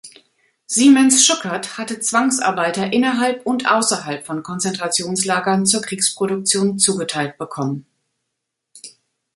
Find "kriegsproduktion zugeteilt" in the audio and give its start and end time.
5.83-7.37